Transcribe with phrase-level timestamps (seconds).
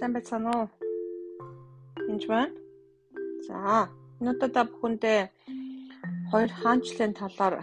[0.00, 0.68] Сайн байцгаана уу?
[2.08, 2.56] Энд байна.
[3.44, 3.84] За,
[4.20, 5.20] өнөөдөр та бүхэндээ
[6.32, 7.54] хоёр хаанчлалын талаар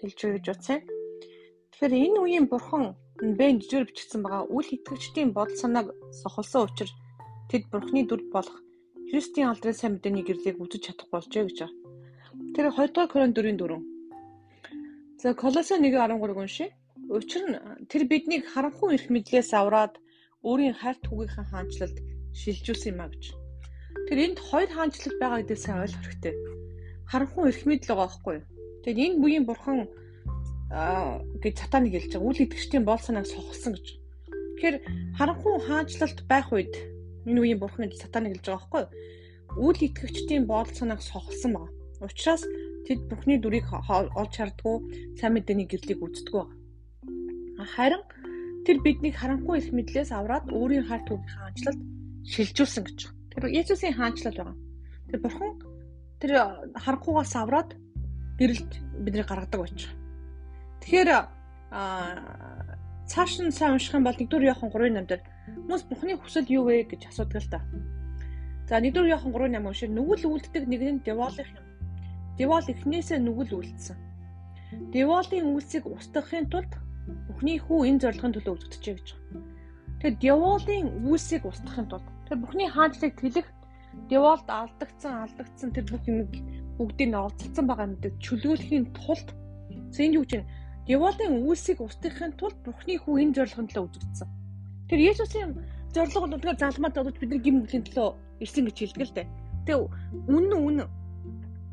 [0.00, 0.78] хэлж өгье гэж утсан.
[1.68, 6.96] Тэгэхээр энэ үеийн бурхан бэн жижигэр бичигдсэн байгаа үл итгэгчдийн бодол санааг сохолсон учраас
[7.52, 8.56] тэд бурхны дүр болох
[9.12, 11.76] Христийн алдрын сайн мэдээний гэрлийг үзэж чадахгүй болжээ гэж байна.
[12.56, 13.76] Тэр 2 дугаар Коринт 4-ийн 4.
[15.20, 16.72] За, Колосе 1:13 уншия.
[17.12, 17.60] Учир нь
[17.92, 20.00] тэр биднийг харанхуй эрх мэдлээс авраад
[20.42, 21.96] өөрийн хайрт хүүгийнхээ хаанчлалд
[22.34, 23.24] шилжүүлсэн юм а гэж.
[24.08, 26.34] Тэр энд хоёр хаанчлал байгаа гэдээ сайн ойлгох хэрэгтэй.
[27.10, 28.44] Харанхуй эрх мэдэл байгаа байхгүй юу?
[28.82, 29.78] Тэгээд энэ бүгийн бурхан
[31.42, 32.26] гэж сатаныг хэлж байгаа.
[32.26, 33.86] Үл итгэжтийн боол санааг сохолсон гэж.
[33.92, 34.76] Тэгэхээр
[35.18, 36.74] харанхуй хаанчлалд байх үед
[37.28, 38.90] энэ үеийн бурхан гэж сатаныг хэлж байгаа байхгүй юу?
[39.68, 41.70] Үл итгэгчдийн боол санааг сохолсон байна.
[42.00, 42.42] Учираас
[42.88, 44.76] тэд бүхний дүрийг олж хардггүй
[45.20, 46.56] сайн мэдээний гэрлийг үздэг байна.
[47.76, 48.02] Харин
[48.66, 51.80] Тэр биднийг харанхуй их мэдлээс авраад өөрийн харт түүхийн хаанчлалд
[52.26, 52.98] шилжүүлсэн гэж.
[53.34, 54.56] Тэр Есүсийн хаанчлал байгаа.
[55.10, 55.50] Тэр бурхан
[56.22, 56.32] тэр
[56.78, 57.70] харанхуйгаас авраад
[58.38, 59.90] гэрэлд биднийг гаргадаг байж.
[60.80, 61.26] Тэгэхээр аа
[63.10, 65.22] цааш нь сайн унших юм бол 1-р Иохан 3:8 дээр
[65.66, 67.60] хүмүүс Бурхны хүсэл юу вэ гэж асуудаг л та.
[68.68, 71.66] За 1-р Иохан 3:8 уншир нүгэл үлддэг нэг нь Деволих юм.
[72.38, 73.98] Девол эхнээсээ нүгэл үлдсэн.
[74.94, 76.72] Деволын үйлсийг устгахын тулд
[77.32, 79.48] Бүхний хүү энэ зорилгын төлөө үзэгдэжээ гэж байна.
[79.98, 83.48] Тэгэхээр Деволын үүсийг устгахын тулд тэр бүхний хаанчлыг тэлэх
[84.08, 86.28] Деволд алдагдсан, алдагдсан тэр бүх юм
[86.76, 89.28] бүгдийг нь олцолцсон байгаа мэдээ чөлөөлөхийн тулд
[89.94, 90.44] зэн юу гэж
[90.88, 94.28] Деволын үүсийг устгахын тулд Бурхны хүү энэ зорилгын төлөө үзэгдсэн.
[94.88, 95.50] Тэр Есүсийн
[95.94, 98.08] зорилго бол тэгээ залмаад бодож бидний гим нүглийн төлөө
[98.42, 99.28] ирсэн гэж хэлдэг л дээ.
[99.68, 99.78] Тэгээ
[100.34, 100.88] үнэн үнэн.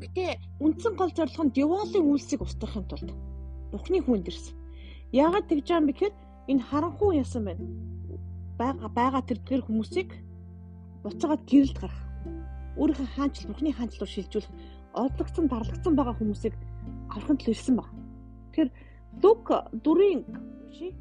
[0.00, 0.24] Гэтэ
[0.62, 3.10] үндсэн гол зорилго нь Деволын үйлсийг устгахын тулд
[3.72, 4.59] Бурхны хүнд ирсэн.
[5.12, 6.14] Яагаад тэгж байгаа юм бэ гэхээр
[6.50, 7.64] энэ харанхуй ясан байна.
[8.58, 10.10] Бага байгаа тэр тэр хүмүүсийг
[11.02, 12.00] буцаагаад гэрэлд гарах.
[12.78, 14.50] Өөрийнхөө хаанчл бүхний хаанчл руу шилжүүлэх
[14.94, 16.54] одлогцсон дарлагдсан байгаа хүмүүсийг
[17.10, 17.88] аврахын төлөө ирсэн баг.
[18.54, 18.70] Тэгэхээр
[19.22, 19.46] Лук
[19.82, 20.22] 4-ийн
[20.70, 20.94] ши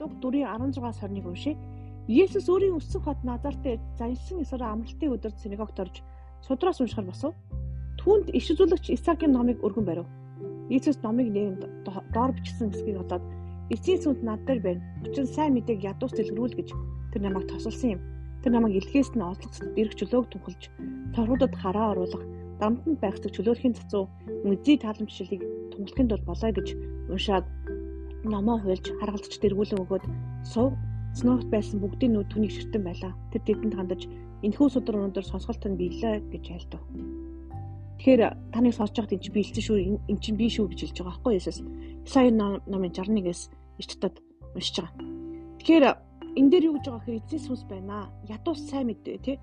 [0.00, 1.56] Лук 4-ийн 16-аас 21 уншия.
[2.08, 3.64] Есүс өөрийн өссөн хот Назарт
[3.96, 6.02] зансан эсрэг амралтын өдөр синагогт орж
[6.42, 7.32] судраас уншихаар босов.
[8.02, 10.08] Түүнд иш үзүүлэгч Исаагийн номыг өргөн барив.
[10.70, 11.58] Иесус номыг нээм
[12.14, 13.24] доор бичсэн хэсгийг олоод
[13.74, 14.82] эцсийн сүнс над дээр байна.
[15.06, 16.68] Учир нь сайн мэдээг ядуус дэлгэрүүл гэж
[17.12, 18.00] тэр намайг тосолсон юм.
[18.42, 20.62] Тэр намайг илгээс нь ослогцод дэрэг чөлөөг тунхалж
[21.14, 22.24] торгуудад хараа оруулах,
[22.60, 24.04] дамтанд байх зэрэг чөлөөрхийн цацуу
[24.46, 25.42] мөзий тааламжшлыг
[25.72, 26.68] тунгалахын тулд болоо гэж
[27.10, 27.46] уншаад
[28.26, 30.04] номоо хуйлж харгалзч дэргүүлэн өгөөд
[30.52, 30.70] сув
[31.12, 33.12] Сногт байсан бүгдийн нүд түүнийг ширтэн байлаа.
[33.32, 34.08] Тэр тэдэнд хандаж
[34.40, 36.80] энэхүү судар өнөдөр сонсголт нь биелээ гэж айлдав.
[37.98, 38.22] Тэгэхээр
[38.52, 39.78] таныг сонсож байхад эн чинь биэлсэн шүү,
[40.10, 41.58] эн чинь би шүү гэж хэлж байгаа байхгүй Есүс.
[42.06, 43.42] Исаи номын 61-ээс
[43.78, 44.14] ичтад
[44.54, 45.06] уншиж байгаа.
[45.58, 45.84] Тэгэхээр
[46.38, 48.10] энэ дээр юу гэж байгаа гэхээр эзэн сүнс байна.
[48.26, 49.36] Ядуус сайн мэдээ тий.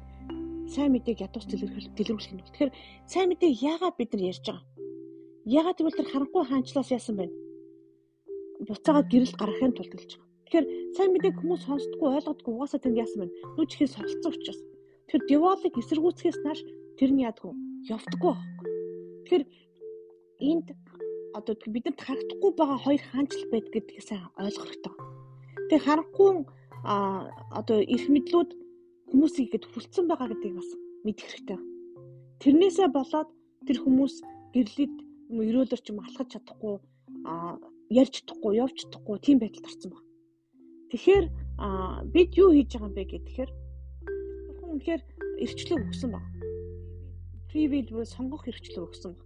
[0.67, 2.45] Сайн мэдээг ядуус дэлгэрүүлэх дэлгэрүүлэх нь.
[2.45, 2.71] Тэгэхээр
[3.09, 4.65] сайн мэдээг яагаад бид нар ярьж байгаа?
[5.45, 7.33] Яагаад гэвэл тэр харанхуй хаанчлаас яасан байна?
[8.67, 10.29] Буцаагаад гэрэл гаргахын тулд хэлж байгаа.
[10.45, 13.37] Тэгэхээр сайн мэдээг хүмүүс сонсдоггүй ойлгодоггүй угаасаа тэнд яасан байна?
[13.57, 14.61] Нүч ихээр солилцсон учраас.
[15.09, 16.59] Тэр деволыг эсэргүүцхээс нааш
[16.97, 18.67] тэр нь яадгүй явдаггүй байхгүй.
[19.23, 19.43] Тэгэхээр
[20.51, 20.67] энд
[21.37, 24.93] одоо бид нарт харагдахгүй байгаа хоёр хаанчл байд гэдгийг сайн ойлгох хэрэгтэй.
[25.69, 26.31] Тэгээ харахгүй
[26.83, 26.95] а
[27.59, 28.49] одоо эрх мэдлүүд
[29.11, 30.69] хүмүүсийг ихэд хүлцэн байгаа гэдгийг бас
[31.05, 31.59] мэдэх хэрэгтэй.
[32.41, 33.29] Тэрнээсээ болоод
[33.67, 34.15] тэр хүмүүс
[34.55, 34.95] гэрлээд
[35.29, 36.75] өрөөлөр ч юм алхаж чадахгүй
[37.27, 37.55] а
[37.93, 40.07] ярьж чадахгүй явж чадахгүй тийм байдалд орсон байна.
[40.91, 41.25] Тэгэхээр
[42.15, 43.51] бид юу хийж байгаа юм бэ гэхээр
[44.57, 45.01] хүн үнэхээр
[45.43, 46.38] эрчлөө өгсөн байна
[47.49, 49.25] free will сонгох хэрэгчлээ өгсөн баг.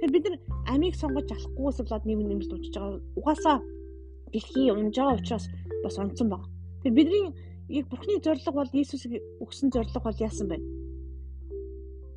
[0.00, 0.36] Тэгэхээр бид нар
[0.72, 3.00] амийг сонгож авахгүйс болоод нэм нэмэлт унчиж байгаа.
[3.20, 3.56] Угаасаа
[4.32, 5.46] дэлхий унж байгаа учраас
[5.84, 6.42] бас онцсон баг.
[6.80, 7.24] Тэгэхээр бидний
[7.68, 9.12] яг Бурхны зорилго бол Иесусыг
[9.44, 10.56] өгсөн зорилго бол яасан бэ?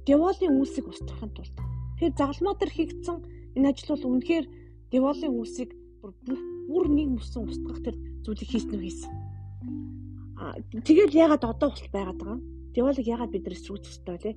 [0.08, 1.56] Деволын үйлсийг устгахын тулд.
[2.00, 3.18] Тэгэхээр загалмаа дээр хийгдсэн
[3.60, 4.46] энэ ажил бол үнэхээр
[4.96, 5.72] деволын үйлсийг
[6.72, 9.12] бүр нэг мөсөн устгах тэр зүйлийг хийсэн үү хийсэн.
[10.40, 10.56] Аа
[10.88, 12.44] тэгэл ягаад одоо болт байгаад байгаа юм?
[12.76, 14.32] Деволыг ягаад бид нар эсрүүцэх ёстой вэ?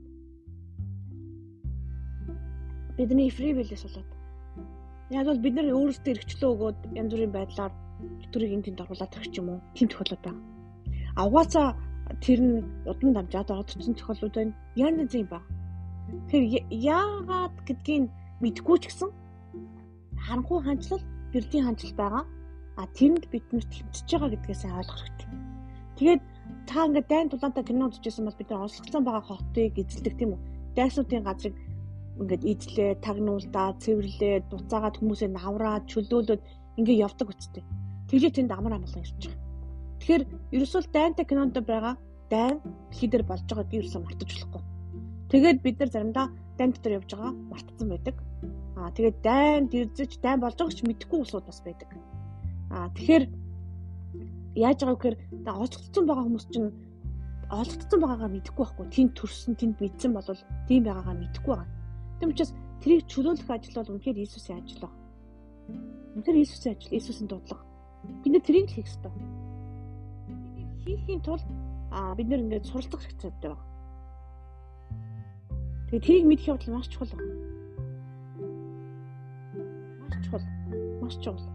[2.96, 4.10] Бидний free will-ээс болоод
[5.10, 7.72] яг бол бид нар өөрсдөө эргчлөө өгөөд янз бүрийн байдлаар
[8.24, 9.60] өтрийг энэ тэнд оруулаад ирэх юм уу?
[9.74, 10.42] Тийм тохиолдол байна.
[11.16, 11.68] А угаасаа
[12.24, 12.54] тэр нь
[12.90, 14.54] удан дамжаад одцсон тохиолдлууд байна.
[14.74, 15.40] Янз янз юм ба.
[16.30, 18.10] Тэр яагаад гэдгийг
[18.42, 19.10] мэдгүй ч гэсэн
[20.26, 22.24] харанхуй хандлал гэрлийн хандлал байгаа.
[22.76, 25.28] А тэрэнд биднэрт хэмжиж байгаа гэдгээс ойлгох хэрэгтэй.
[25.96, 26.22] Тэгээд
[26.68, 30.40] та ингээд дайн тулаантай кино үзчихсэн бол бид нар онцлогцсон байгаа хотыг эзэлдэг тийм үү?
[30.76, 31.54] Дайснуудын газрыг
[32.20, 36.42] ингээд ижлээ, тагнуулдаа, цэвэрлээд, буцаагаад хүмүүсээ навраад, чөлөөлөд
[36.80, 37.64] ингээд явдаг үсттэй.
[38.08, 39.34] Тэгээ тэнд амар амгалан байгаа.
[40.00, 40.22] Тэгэхээр
[40.56, 41.94] ерөөсөө дайнтай кинонд байгаа
[42.30, 42.56] дайн
[42.90, 44.62] дэлхий дээр болж байгааг ерөөсөө мартаж болохгүй.
[45.30, 46.26] Тэгээд бид нар заримдаа
[46.58, 48.16] дайн дотор явж байгаа мартсан байдаг.
[48.78, 51.88] Аа тэгээд дайн дэрзэж дайн болж байгааг ч мэдэхгүй усуд бас байдаг.
[52.70, 53.24] Аа тэгэхээр
[54.54, 55.16] яаж байгаа вэ гэхээр
[55.50, 56.70] олцгдсон байгаа хүмүүс чинь
[57.50, 58.86] олгдсон байгаагаа мэдэхгүй байхгүй.
[58.90, 60.26] Тэнд төрсөн, тэнд мэдсэн бол
[60.66, 61.75] тийм байгаагаа мэдэхгүй байгаа.
[62.20, 64.94] Тэм учраас тэрийг чөлөөлөх ажил бол үнэхээр Иесусийн ажил баг.
[66.16, 67.64] Үнэхээр Иесусийн ажил, Иесусийн дуудлага.
[68.24, 69.12] Бид нэр тэрийг хийх ёстой.
[70.84, 71.44] Хийхийн тулд
[72.16, 73.64] бид нэр ингээд суралцах хэрэгтэй байна.
[75.90, 77.34] Тэгээд тэрийг мэдэх явдал маш чухал байна.
[80.02, 80.46] Маш чухал.
[81.02, 81.48] Маш чухал.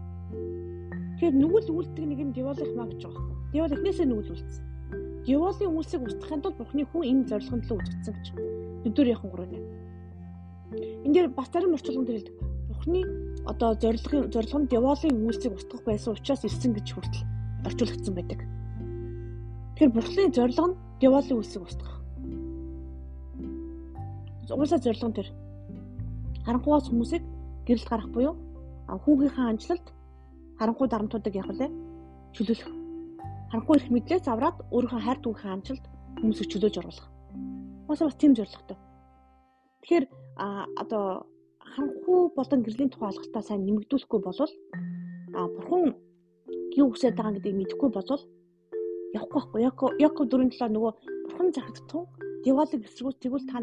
[1.18, 3.24] Тэгэхээр нүгэл үлддэг нэг юм диволих маа гэж байгаа.
[3.52, 4.64] Дивол эхнээсээ нүгэл үлдсэн.
[5.22, 8.26] Диволын үлсийг устгахын тулд Бурхны хүн энэ зорилгонд л үзэгдсэн гэж.
[8.88, 9.60] Өдөр яхан гурав нэ.
[11.04, 12.34] Энд бас зарим орчуулганд хэлдэг.
[12.68, 13.00] Бурхны
[13.46, 17.26] одоо зорилгын зорилго нь диволын үлсийг устгах байсан учраас ирсэн гэж хүртэл
[17.66, 18.40] орчуулагдсан байдаг.
[19.74, 21.94] Тэгэхээр Бурхны зорилго нь диволын үлсийг устгах.
[24.50, 25.28] Уусаа зорилго нь тэр.
[26.44, 27.22] Харанхуйас хүмүүсийг
[27.66, 28.34] гэрэлт гарах буюу
[28.88, 29.86] хүүгийнхээ анчлалд
[30.58, 31.70] харанхуй дарамтуудыг яг үлээ
[32.34, 32.70] чөлөөлөх.
[33.50, 35.84] Харанхуй их мэдлээс авраад өөрийнхөө хайр түүхийн амжилт
[36.20, 37.08] хүмүүсийг чөлөөж оруулах.
[37.88, 38.76] Уусаа бас тийм зорилготой.
[39.82, 40.04] Тэгэхээр
[40.36, 41.26] а одоо
[41.60, 44.52] харанхуй болон гэрлийн тухай ойлголтоо сайн нэмэгдүүлэхгүй болвол
[45.36, 45.82] а бурхан
[46.80, 48.22] юу хүсэж байгаа гэдгийг мэдэхгүй болвол
[49.16, 49.60] явахгүй байхгүй.
[49.68, 49.76] Яг
[50.06, 50.92] яг дөрөв талаа нөгөө
[51.28, 52.04] бурхан захидтун
[52.42, 53.58] Дивалыг эсрэгүүл тэгвэл та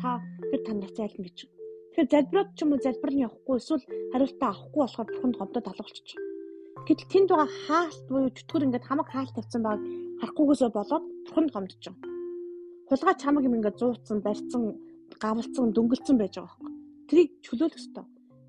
[0.00, 0.10] та
[0.50, 1.38] тэр танаас зайлна гэж.
[1.92, 6.20] Тэгэхээр залбираад ч юм уу залбир нь явахгүй эсвэл хариултаа авахгүй болохоор бурханд гомдод алгуулчих.
[6.88, 9.82] Гэтэл тэнд байгаа хаалт буюу чөтгөр ингээд хамаг хаалт тавьсан байгааг
[10.20, 12.08] харахгүйгээсээ болоод бурханд гомдож байгаа.
[12.88, 14.62] Хулгай чамаг юм ингээд зууцсан, барьцсан,
[15.18, 16.70] гавлцсан, дөнгөлцсөн байж байгаа байхгүй.
[17.08, 18.04] Тэрийг чөлөөлөх ёстой.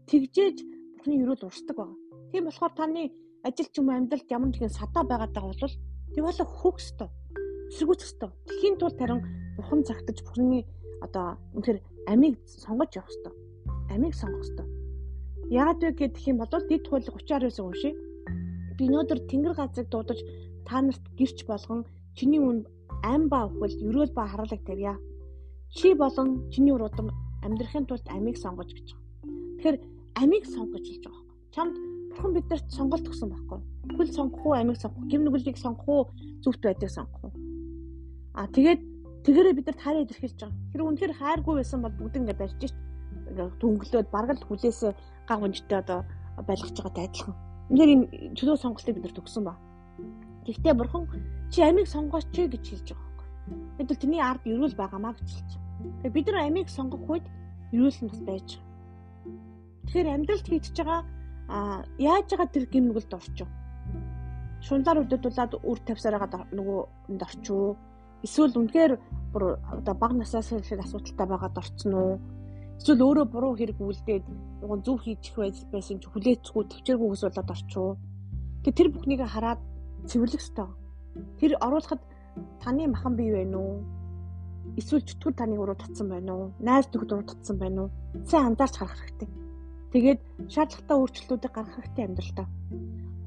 [0.09, 0.57] Тэгжээж
[0.95, 1.97] бурхны өрөөл урсдаг байгаа.
[2.31, 3.01] Тийм болохоор таны
[3.43, 5.75] ажил ч юм уу амьдралд ямар нэгэн садаа байгаад байгаа бол
[6.13, 7.09] тэг болоо хөөх ёстой.
[7.71, 8.29] Эсэргүүцэх ёстой.
[8.47, 9.21] Тэхийн тулд харин
[9.57, 10.59] бурхан цагтаж бурхны
[11.05, 13.33] одоо үнэхээр амийг сонгож явах ёстой.
[13.93, 14.67] Амийг сонгох ёстой.
[15.49, 17.93] Яагаад вэ гэх юм бол дид хууль 39 уншия
[18.77, 20.19] би өнөөдөр тэнгэр газрыг дуудаж
[20.65, 21.85] та нарт гэрч болгон
[22.17, 22.65] чиний үн
[23.03, 24.97] ам ба өхөл өрөөл ба хараалаг тавья.
[25.73, 27.09] Чи болон чиний уруудам
[27.41, 29.09] амьдрахын тулд амийг сонгож гэж байгаа.
[29.57, 29.77] Тэгэхээр
[30.21, 31.49] амийг сонгож хэлж байгаа байхгүй.
[31.55, 31.75] Чамд
[32.13, 33.59] бурхан биднэрт сонголт өгсөн байхгүй.
[33.97, 36.03] Хөл сонгох уу, амийг сонгох, гим нүглийг сонгох уу,
[36.45, 37.33] зүвт байдаг сонгох уу.
[38.37, 38.81] А тэгээд
[39.25, 40.61] тэгээрээ бид нар таараа илэрхийлж байгаа.
[40.71, 42.77] Тэр үнэхээр хайргүй байсан бол бүгд ингэ барьж шít.
[43.33, 44.91] Ингээ дүнглөөд баргал хүлээсээ
[45.25, 46.05] гав өнжтэй одоо
[46.37, 47.35] байлгаж байгаатай адилхан.
[47.73, 48.05] Үнээр энэ
[48.37, 49.57] чөлөө сонголтыг бид нар төгсөн ба.
[50.45, 51.09] Гэхдээ бурхан
[51.49, 53.25] чи амийг сонгооч чи гэж хэлж байгаа.
[53.77, 55.62] Бид бол тэрний ард өрөөл байгаамаа гэж хэлж
[56.13, 57.25] бид нар амийг сонгох үед
[57.73, 58.49] өрөөл нь бас байж.
[59.85, 61.01] Тэгэхээр амьдралд хийчихэж байгаа
[61.49, 63.47] а яаж байгаа тэр гимнүгэлд орчоо.
[64.63, 66.79] Шунлаар өдөдүүлээд үр тавьсаар байгаа нөгөө
[67.11, 67.75] энд орчоо.
[68.23, 68.93] Эсвэл үнэхээр
[69.33, 72.13] бүр одоо баг насаас их асуудалтай байгаад орцсон уу?
[72.79, 74.25] Эсвэл өөрөө буруу хэрэг үлдээд
[74.63, 75.35] нөгөө зөв хийчих
[75.71, 77.89] байсан ч хүлээцгүй төвчээргүйгээс болоод орчуу.
[78.63, 79.59] Тэгээ тэр бүхнийг хараад
[80.07, 80.69] цэвэрлэх ёстой.
[81.39, 82.01] Тэр оруулахад
[82.63, 83.83] таны махан бий вэ нү?
[84.79, 86.47] Эсвэл чөтгөр таны уруу татсан байна уу?
[86.59, 87.89] Найз нөхөд уруу татсан байна уу?
[88.25, 89.29] Сайн анзаарч харах хэрэгтэй.
[89.93, 92.47] Тэгээд шаардлагатай өөрчлөлтүүдийг гаргах хэрэгтэй амьдралдаа.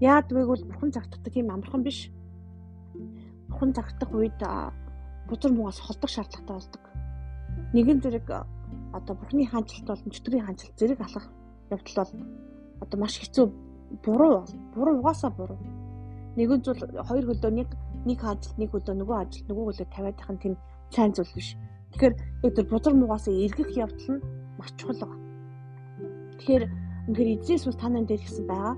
[0.01, 2.11] Яад вэ гэвэл бурхан загтдаг юм амархан биш.
[3.49, 4.41] Бурхан загтах үед
[5.29, 6.83] бузар муугаас холдох шаардлагатай болдог.
[7.73, 8.27] Нэгэн зэрэг
[8.93, 11.27] одоо бурхны хаанчлалт болон чөтгөрийн хаанчлалт зэрэг алах
[11.71, 12.13] явдал бол
[12.83, 13.47] одоо маш хэцүү
[14.05, 14.45] буруу
[14.75, 15.59] буруу угаасаа буруу.
[16.37, 17.69] Нэгэн зүйл хоёр хөлөө нэг
[18.09, 20.55] нэг хаанчлалт нэг хөлөө нөгөө ажил нөгөө хөлөө тавиад их нь тийм
[20.95, 21.57] сайн зүйл биш.
[21.93, 22.15] Тэгэхээр
[22.55, 24.25] тэр бузар муугаас эргэх явдал нь
[24.59, 25.19] маш чухал байна.
[26.39, 26.65] Тэгэхээр
[27.09, 28.75] үнэхээр эзэс ус танаа дээр гэсэн байгаа.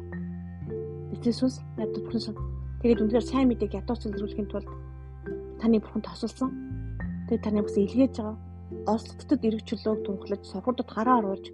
[1.14, 2.36] Эзэс ус ядуу бурхан
[2.80, 4.68] тэгээд үнэхээр сайн мэдээг ядуу цэлрүүлэхийн тулд
[5.60, 6.50] таны бурхан тосолсон.
[7.26, 8.36] Тэгээд таны бас илгээж байгаа
[8.92, 11.46] олсдод эргчлөөг тунхлаж сохордод хараа оруулж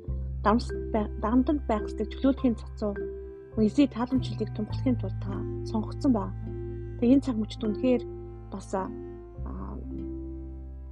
[0.42, 2.92] дамданд байх хэвээр чөлөөтгийн цацуу
[3.58, 5.32] эзээ тааламжлалыг тунхлахын тулд та
[5.70, 6.34] сонгогдсон ба.
[6.98, 8.02] Тэгээ энэ цаг мөчид үнэхээр
[8.50, 8.68] бас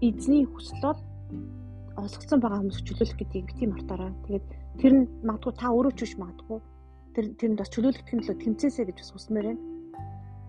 [0.02, 1.00] эзний хүсэл бол
[2.02, 4.12] олгцсон байгаа хүмүүс чөлөөлөх гэдгийг бити мартаарай.
[4.26, 4.46] Тэгээд
[4.80, 6.58] тэр нь магадгүй та өөрөө ч биш магадгүй.
[7.14, 9.62] Тэр тэрэнд бас чөлөөлөхийн төлөө тэмцээсэй гэж бас хүсмээр байна.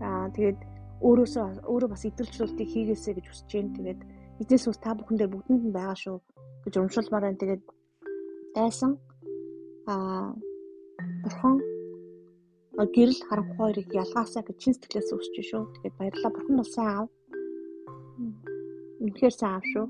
[0.01, 0.59] Аа тэгээд
[1.03, 3.75] өөрөөсөө өөрөө бас идэлчлүүлтийг хийгээсэй гэж хүсэж байна.
[3.77, 4.01] Тэгээд
[4.41, 6.17] эзнээс ус та бүхэн дээр бүгдэнд нь байгаа шүү
[6.63, 7.41] гэж урамшуулмаар байна.
[7.43, 7.63] Тэгээд
[8.55, 8.91] дайсан
[9.91, 10.31] аа
[11.23, 11.55] бурхан
[12.95, 15.63] гэрэл харанхуй хоёрыг ялгаасаа гэж чин сэтгэлээс өсч шүү.
[15.75, 16.31] Тэгээд баярлалаа.
[16.33, 17.07] Бурхан бол сайн аав.
[19.03, 19.85] Үнэхээр сайн аав шүү.